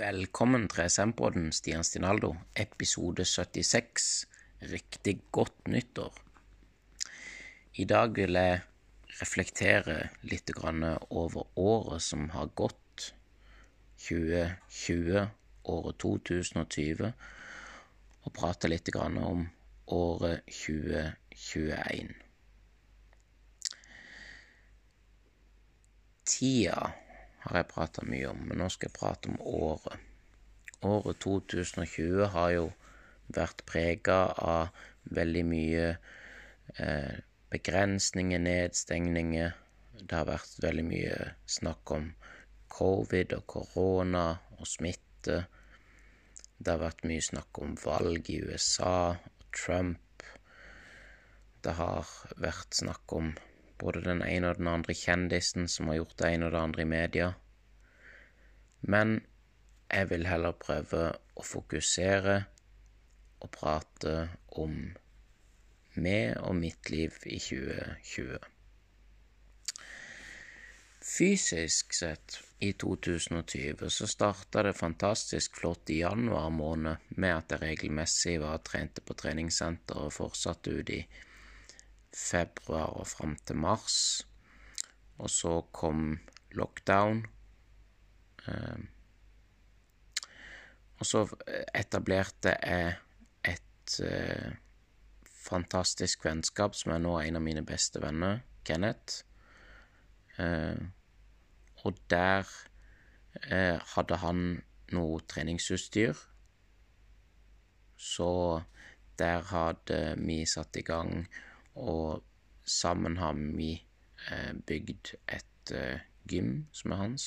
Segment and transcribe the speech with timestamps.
[0.00, 4.04] Velkommen til SM-podden, Stian Stinaldo, episode 76.
[4.70, 6.14] Riktig godt nyttår.
[7.74, 8.62] I dag vil jeg
[9.18, 13.10] reflektere litt over året som har gått,
[14.06, 15.26] 2020,
[15.74, 17.12] året 2020,
[18.24, 19.44] og prate litt om
[19.98, 22.16] året 2021.
[26.24, 26.88] Tida
[27.44, 29.96] har jeg prata mye om, men nå skal jeg prate om året.
[30.86, 32.68] Året 2020 har jo
[33.34, 34.70] vært prega av
[35.16, 35.86] veldig mye
[36.76, 37.16] eh,
[37.52, 39.56] begrensninger, nedstengninger.
[40.00, 41.16] Det har vært veldig mye
[41.48, 42.10] snakk om
[42.70, 44.26] covid og korona
[44.58, 45.42] og smitte.
[46.60, 50.24] Det har vært mye snakk om valg i USA og Trump.
[51.60, 52.08] Det har
[52.40, 53.32] vært snakk om
[53.80, 56.84] både den ene og den andre kjendisen som har gjort det ene og det andre
[56.84, 57.32] i media.
[58.80, 59.20] Men
[59.90, 62.36] jeg vil heller prøve å fokusere
[63.40, 64.16] og prate
[64.60, 64.76] om
[66.00, 68.38] meg og mitt liv i 2020.
[71.00, 77.62] Fysisk sett, i 2020, så starta det fantastisk flott i januar måned med at jeg
[77.62, 81.00] regelmessig var trente på treningssenter og fortsatte ut i
[82.16, 84.26] februar og fram til mars.
[85.18, 86.18] Og så kom
[86.56, 87.26] lockdown.
[88.48, 88.88] Ehm,
[91.00, 91.24] og så
[91.74, 92.94] etablerte jeg
[93.44, 94.52] et eh,
[95.24, 99.22] fantastisk vennskap som er nå en av mine beste venner, Kenneth.
[100.38, 100.90] Ehm,
[101.84, 102.48] og der
[103.48, 104.42] eh, hadde han
[104.92, 106.18] noe treningsutstyr.
[108.00, 108.32] Så
[109.20, 111.26] der hadde vi satt i gang
[111.74, 112.22] og
[112.64, 113.72] sammen har vi
[114.30, 117.26] eh, bygd et eh, gym som er hans.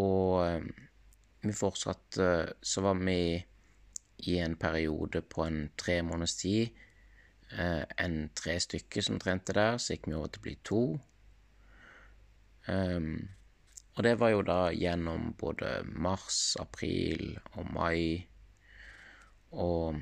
[0.00, 0.68] Og eh,
[1.44, 3.44] vi fortsatte Så var vi
[4.24, 6.68] i en periode på en tre måneders tid
[7.54, 10.80] en tre stykker som trente der, så gikk vi over til å bli to.
[12.66, 13.28] Um,
[13.94, 18.26] og det var jo da gjennom både mars, april og mai.
[19.54, 20.00] Og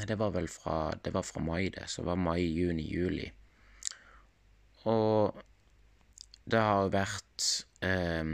[0.00, 1.82] Nei, det var vel fra, det var fra mai, det.
[1.92, 3.26] Så det var mai, juni, juli.
[4.88, 5.36] Og
[6.48, 7.48] det har vært
[7.84, 8.30] eh,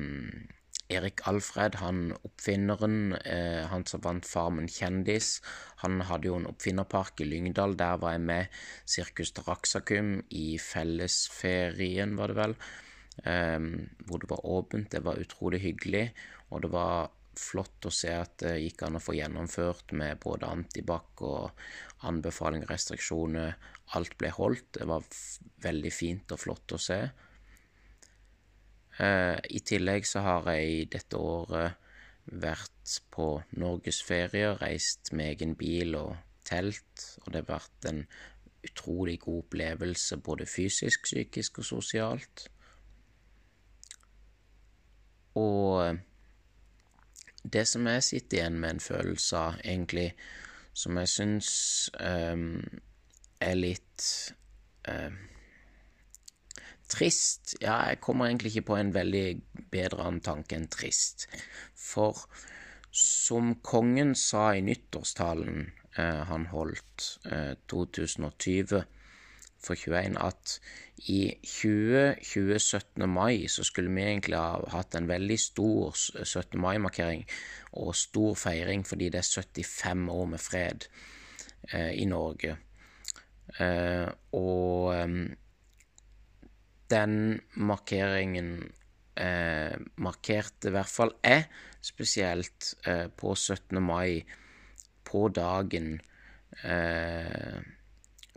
[0.94, 5.40] Erik Alfred, han oppfinneren, eh, han som vant Farmen kjendis,
[5.82, 7.74] han hadde jo en oppfinnerpark i Lyngdal.
[7.82, 12.58] Der var jeg med Sirkus Taraxacum i fellesferien, var det vel.
[13.26, 13.58] Eh,
[14.06, 14.92] hvor det var åpent.
[14.94, 16.12] Det var utrolig hyggelig.
[16.54, 17.10] Og det var
[17.40, 21.66] flott å se at det gikk an å få gjennomført med både antibac og
[22.08, 23.56] anbefalinger og restriksjoner.
[23.98, 24.72] Alt ble holdt.
[24.78, 25.06] Det var
[25.64, 27.00] veldig fint og flott å se.
[28.98, 31.76] Eh, I tillegg så har jeg dette året
[32.26, 33.28] vært på
[33.60, 38.02] norgesferie, reist med egen bil og telt, og det har vært en
[38.66, 42.46] utrolig god opplevelse både fysisk, psykisk og sosialt.
[45.36, 46.00] Og
[47.52, 50.10] det som jeg sitter igjen med en følelse av, egentlig,
[50.76, 51.50] som jeg syns
[52.00, 52.60] um,
[53.40, 54.04] er litt
[54.88, 55.16] um,
[56.90, 59.24] trist Ja, jeg kommer egentlig ikke på en veldig
[59.72, 61.26] bedre annen tanke enn trist.
[61.74, 62.26] For
[62.96, 65.66] som kongen sa i nyttårstalen
[65.98, 68.84] uh, han holdt uh, 2020
[69.66, 70.56] for 21 at
[71.12, 73.08] i 2020, 17.
[73.10, 76.56] mai, så skulle vi egentlig ha hatt en veldig stor 17.
[76.60, 77.26] mai-markering
[77.76, 80.88] og stor feiring fordi det er 75 år med fred
[81.72, 82.56] eh, i Norge.
[83.60, 84.08] Eh,
[84.38, 85.18] og eh,
[86.90, 87.14] den
[87.58, 88.50] markeringen
[89.18, 91.46] eh, markerte i hvert fall jeg
[91.84, 93.82] spesielt eh, på 17.
[93.82, 94.22] mai,
[95.06, 96.00] på dagen
[96.64, 97.60] eh,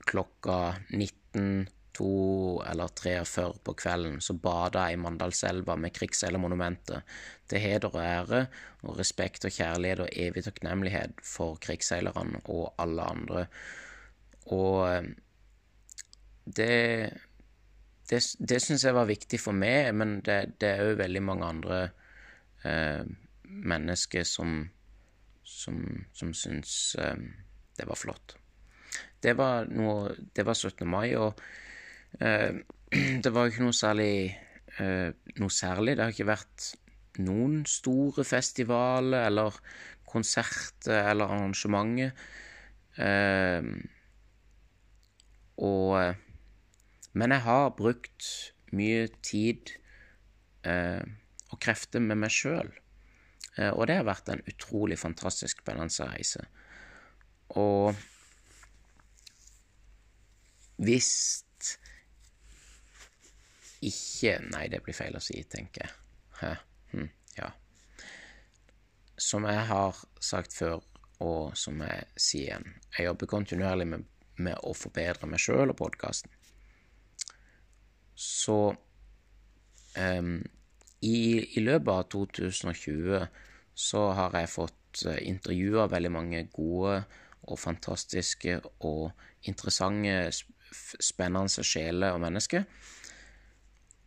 [0.10, 7.02] klokka 19, 2 eller 43 på kvelden, så bada jeg i Mandalselva med krigsseilermonumentet
[7.50, 8.44] til heder og ære
[8.88, 13.48] og respekt og kjærlighet og evig takknemlighet for krigsseilerne og alle andre.
[14.56, 15.10] Og eh,
[16.46, 16.70] det
[18.10, 21.46] Det, det syns jeg var viktig for meg, men det, det er òg veldig mange
[21.46, 21.90] andre
[22.66, 23.06] eh,
[23.46, 24.64] mennesker som,
[25.44, 25.78] som,
[26.18, 27.22] som syns eh,
[27.78, 28.34] det var flott.
[29.24, 30.86] Det var, noe, det var 17.
[30.88, 31.40] mai, og
[32.24, 32.62] eh,
[33.24, 34.14] det var jo ikke noe særlig
[34.80, 35.96] eh, noe særlig.
[35.98, 36.70] Det har ikke vært
[37.20, 39.60] noen store festivaler eller
[40.10, 42.14] konserter eller arrangementer.
[43.00, 43.64] Eh,
[45.60, 46.16] og
[47.14, 48.26] Men jeg har brukt
[48.72, 49.72] mye tid
[50.64, 51.02] eh,
[51.50, 52.70] og krefter med meg sjøl.
[53.58, 56.46] Eh, og det har vært en utrolig fantastisk balansereise.
[57.58, 57.98] Og
[60.80, 61.12] hvis
[63.80, 65.92] ikke Nei, det blir feil å si, tenker jeg.
[66.42, 66.52] Hæ?
[66.92, 67.52] Hm, ja.
[69.20, 70.82] Som jeg har sagt før,
[71.24, 74.04] og som jeg sier igjen, jeg jobber kontinuerlig med,
[74.40, 76.32] med å forbedre meg sjøl og podkasten.
[78.20, 78.58] Så
[79.96, 80.36] um,
[81.00, 81.20] i,
[81.56, 83.28] i, løpet av 2020
[83.80, 86.98] så har jeg fått uh, intervjua veldig mange gode
[87.48, 89.12] og fantastiske og
[89.48, 90.18] interessante,
[90.72, 92.64] spennende sjeler og mennesker.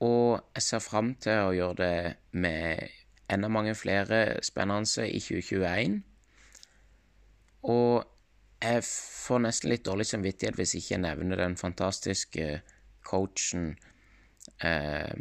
[0.03, 2.89] Og jeg ser fram til å gjøre det med
[3.33, 6.01] enda mange flere spennende i 2021.
[7.63, 8.03] Og
[8.63, 12.49] jeg får nesten litt dårlig samvittighet hvis jeg ikke nevner den fantastiske
[13.07, 13.73] coachen
[14.63, 15.15] eh,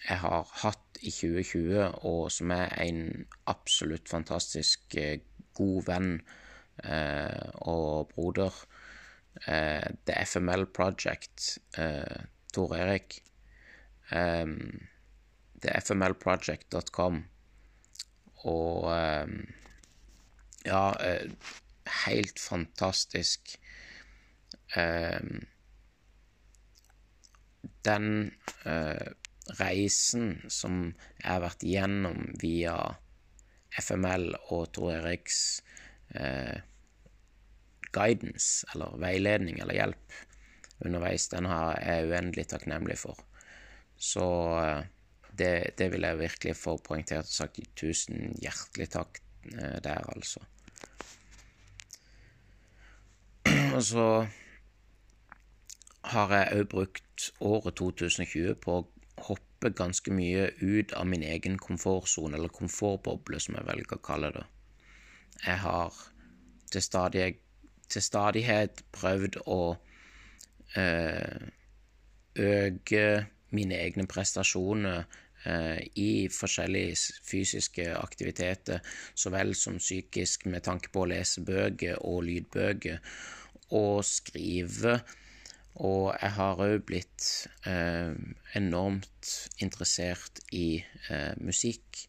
[0.00, 5.20] jeg har hatt i 2020, og som er en absolutt fantastisk eh,
[5.56, 6.12] god venn
[6.84, 8.54] eh, og broder.
[9.46, 13.22] Eh, The FML Project, eh, Tor Erik
[14.10, 14.80] um,
[15.62, 15.72] det
[18.48, 19.34] og um,
[20.64, 21.54] ja, uh,
[22.06, 23.54] helt fantastisk.
[24.76, 25.44] Um,
[27.84, 28.32] den
[28.64, 29.12] uh,
[29.60, 32.76] reisen som jeg har vært igjennom via
[33.80, 35.60] FML og Tor Eriks
[36.16, 36.56] uh,
[37.92, 40.20] guidance, eller veiledning eller hjelp
[40.84, 43.18] underveis, den har jeg uendelig takknemlig for.
[44.00, 44.26] Så
[44.60, 44.82] eh,
[45.36, 49.20] det, det, vil jeg virkelig få poengtert og sagt tusen hjertelig takk
[49.52, 50.40] eh, der, altså.
[53.76, 54.06] Og så
[56.10, 58.86] har jeg òg brukt året 2020 på å
[59.28, 64.32] hoppe ganske mye ut av min egen komfortsone, eller komfortboble, som jeg velger å kalle
[64.34, 64.46] det.
[65.44, 65.96] Jeg har
[66.72, 67.26] til, stadig,
[67.90, 69.60] til stadighet prøvd å
[70.78, 71.48] øh,
[72.40, 73.04] øke
[73.50, 75.04] mine egne prestasjoner
[75.44, 76.96] eh, i forskjellige
[77.26, 78.82] fysiske aktiviteter,
[79.14, 83.00] så vel som psykisk, med tanke på å lese bøker og lydbøker,
[83.76, 85.00] og skrive.
[85.80, 87.26] Og jeg har òg blitt
[87.70, 88.14] eh,
[88.58, 92.04] enormt interessert i eh, musikk.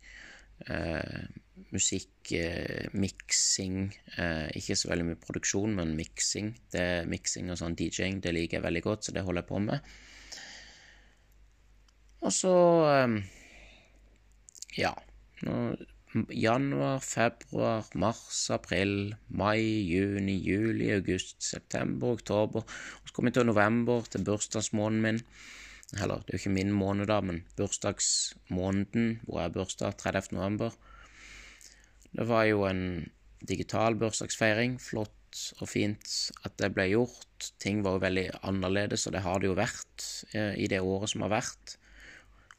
[0.68, 1.30] Eh,
[1.72, 3.75] Musikkmiksing.
[4.18, 6.48] Eh, ikke så veldig mye produksjon, men miksing.
[7.12, 9.78] Miksing og sånn DJ-ing det liker jeg veldig godt, så det holder jeg på med.
[12.22, 12.56] Og så
[12.90, 13.18] ehm,
[14.78, 14.94] Ja.
[16.12, 22.68] Januar, februar, mars, april, mai, juni, juli, august, september, oktober.
[22.68, 25.22] Og så kommer vi til november, til bursdagsmåneden min.
[26.00, 30.36] Eller, det er jo ikke min måned, da, men bursdagsmåneden, hvor jeg har bursdag 30.
[30.36, 30.75] november.
[32.12, 32.84] Det var jo en
[33.48, 34.78] digital bursdagsfeiring.
[34.84, 35.18] Flott
[35.62, 36.08] og fint
[36.46, 37.51] at det ble gjort.
[37.63, 41.13] Ting var jo veldig annerledes, og det har det jo vært eh, i det året
[41.13, 41.77] som har vært.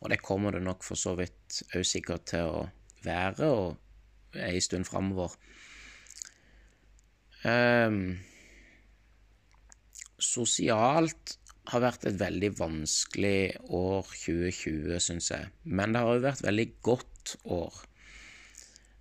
[0.02, 2.64] Og det kommer det nok for så vidt òg sikkert til å
[3.04, 5.34] være og ei stund framover.
[7.42, 8.16] Um,
[10.22, 11.36] sosialt
[11.70, 15.50] har vært et veldig vanskelig år 2020, syns jeg.
[15.62, 17.82] Men det har òg vært veldig godt år.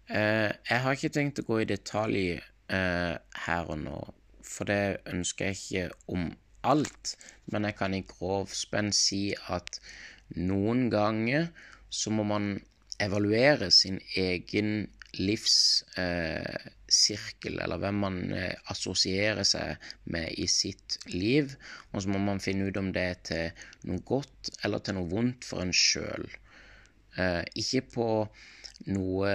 [0.09, 3.15] Uh, jeg har ikke tenkt å gå i detalj uh,
[3.45, 3.99] her og nå,
[4.43, 6.31] for det ønsker jeg ikke om
[6.67, 7.15] alt.
[7.51, 9.79] Men jeg kan i grovspenn si at
[10.37, 11.49] noen ganger
[11.91, 12.55] så må man
[13.01, 15.97] evaluere sin egen livssirkel,
[17.57, 19.75] eh, eller hvem man eh, assosierer seg
[20.13, 21.55] med i sitt liv,
[21.91, 23.45] og så må man finne ut om det er til
[23.89, 26.25] noe godt eller til noe vondt for en sjøl.
[27.19, 28.07] Eh, ikke på
[28.93, 29.31] noe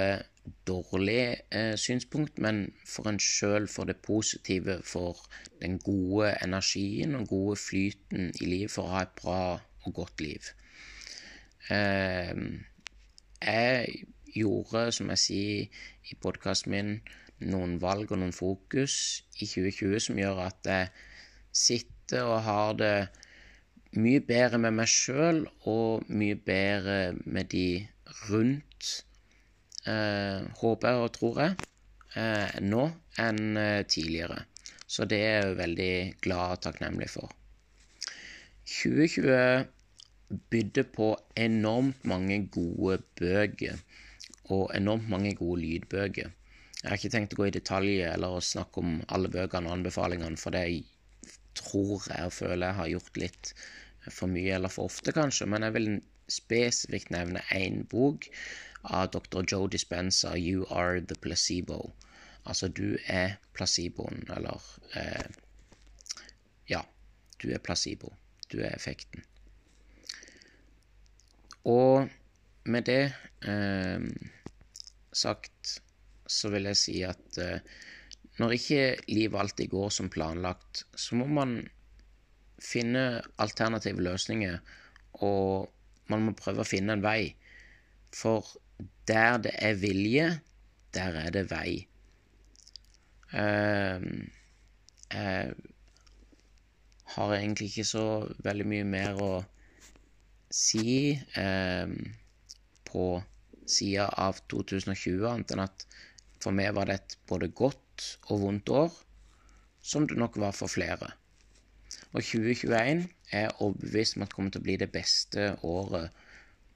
[0.67, 5.21] dårlig eh, synspunkt, men for en sjøl for det positive, for
[5.63, 9.41] den gode energien og gode flyten i livet, for å ha et bra
[9.87, 10.51] og godt liv.
[11.71, 12.35] Eh,
[13.43, 14.03] jeg
[14.37, 16.93] gjorde, som jeg sier i podkasten min,
[17.45, 20.89] noen valg og noen fokus i 2020 som gjør at jeg
[21.57, 22.97] sitter og har det
[23.97, 27.87] mye bedre med meg sjøl og mye bedre med de
[28.31, 29.06] rundt,
[29.87, 31.57] håper jeg og tror jeg,
[32.17, 32.85] eh, nå
[33.23, 34.43] enn eh, tidligere.
[34.87, 37.33] Så det er jeg veldig glad og takknemlig for.
[38.67, 39.67] 2020
[40.51, 43.79] bydde på enormt mange gode bøker,
[44.51, 46.35] og enormt mange gode lydbøker.
[46.77, 49.79] Jeg har ikke tenkt å gå i detalj eller å snakke om alle bøkene og
[49.79, 50.67] anbefalingene, for det
[51.57, 53.53] tror jeg og føler jeg har gjort litt
[54.13, 55.49] for mye eller for ofte, kanskje.
[55.51, 55.89] Men jeg vil
[56.31, 58.29] spesifikt nevne én bok
[58.87, 59.43] av dr.
[59.53, 61.93] Joe Dispenza, 'You Are The Placebo'.
[62.47, 64.63] Altså, du er placeboen, eller
[64.95, 65.27] eh,
[66.71, 66.81] Ja,
[67.43, 68.13] du er placebo.
[68.53, 69.25] Du er effekten.
[71.65, 72.09] Og
[72.65, 73.13] med det
[73.43, 74.07] eh,
[75.13, 75.81] sagt
[76.27, 77.61] så vil jeg si at eh,
[78.39, 81.57] når ikke livet alltid går som planlagt, så må man
[82.63, 84.59] finne alternative løsninger,
[85.25, 85.73] og
[86.13, 87.33] man må prøve å finne en vei.
[88.15, 88.45] For
[89.09, 90.27] der det er vilje,
[90.95, 91.87] der er det vei.
[93.33, 94.03] Uh,
[95.13, 95.55] jeg
[97.15, 98.07] har egentlig ikke så
[98.45, 99.33] veldig mye mer å
[100.51, 101.93] si uh,
[102.87, 103.07] på
[103.67, 105.87] sida av 2020, annet enn at
[106.43, 108.93] for meg var det et både godt og vondt år,
[109.83, 111.13] som det nok var for flere.
[112.13, 116.15] Og 2021 er overbevist om at kommer til å bli det beste året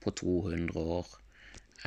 [0.02, 1.08] på 200 år.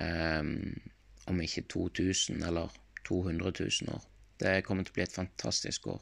[0.01, 0.81] Um,
[1.29, 2.73] om ikke 2000 eller
[3.05, 4.01] 200 000 år.
[4.39, 6.01] Det kommer til å bli et fantastisk år.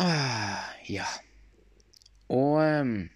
[0.00, 1.06] Ah, ja.
[2.30, 3.08] Og um,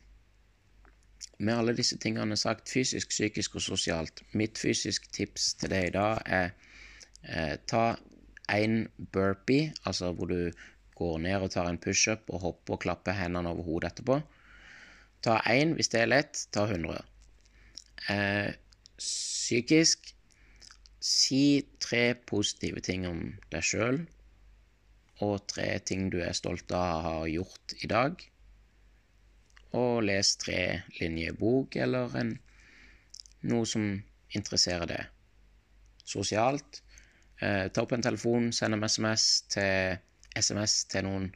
[1.39, 5.95] med alle disse tingene sagt, fysisk, psykisk og sosialt Mitt fysisk tips til deg i
[5.95, 6.51] dag er
[7.23, 7.95] eh, ta
[8.53, 10.51] én burpee, altså hvor du
[10.99, 14.21] går ned og tar en pushup og hopper og klapper hendene over hodet etterpå.
[15.25, 16.47] Ta én hvis det er lett.
[16.53, 17.01] Ta 100.
[18.13, 18.51] Eh,
[18.99, 20.15] psykisk
[21.05, 23.19] Si tre positive ting om
[23.53, 23.99] deg sjøl,
[25.27, 28.23] og tre ting du er stolt av å ha gjort i dag.
[29.77, 30.63] Og les tre
[30.97, 32.33] linjer bok eller en,
[33.53, 33.85] noe som
[34.33, 35.13] interesserer deg.
[36.09, 36.81] Sosialt.
[37.37, 40.01] Eh, ta opp en telefon, send en SMS til
[40.41, 41.29] SMS til noen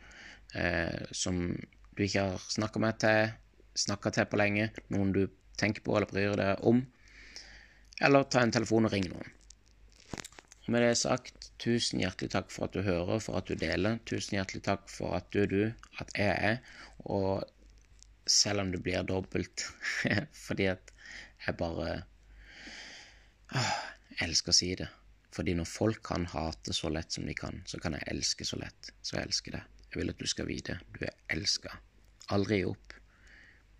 [0.57, 1.45] eh, som
[1.93, 3.37] du ikke har snakka med til,
[3.85, 5.27] snakka til på lenge, noen du
[5.61, 6.85] tenker på eller bryr deg om,
[8.01, 9.35] eller ta en telefon og ring noen.
[10.69, 13.97] Med det sagt, tusen hjertelig takk for at du hører, for at du deler.
[14.09, 15.63] Tusen hjertelig takk for at du er du,
[16.03, 16.59] at jeg er.
[17.09, 17.41] Og
[18.29, 19.65] selv om det blir dobbelt,
[20.47, 20.93] fordi at
[21.47, 22.03] jeg bare
[23.57, 23.77] ah,
[24.13, 24.91] Jeg elsker å si det.
[25.33, 28.59] Fordi når folk kan hate så lett som de kan, så kan jeg elske så
[28.61, 28.93] lett.
[29.01, 29.65] Så jeg elsker det.
[29.89, 31.79] Jeg vil at du skal vite du er elska.
[32.35, 32.88] Aldri gi opp.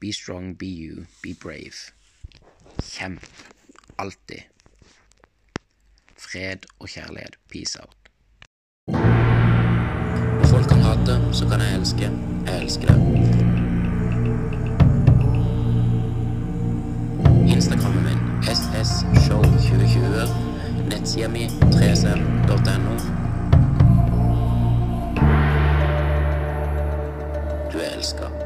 [0.01, 1.93] Be strong, be you, be brave.
[2.83, 3.27] Kjemp.
[3.99, 4.39] Alltid.
[6.17, 7.37] Fred og kjærlighet.
[7.53, 7.97] Peace out.
[10.51, 12.11] Folk kan hate, så kan jeg elske.
[12.47, 12.99] Jeg elsker det.
[17.49, 20.29] Instagrammen min ssshow2020
[20.89, 22.99] nettsida mi 3cm.no.
[27.73, 28.38] Du er elska.